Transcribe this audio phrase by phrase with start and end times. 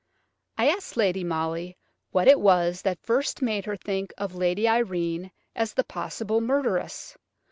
[0.57, 1.77] I asked Lady Molly
[2.09, 7.15] what it was that first made her think of Lady Irene as the possible murderess.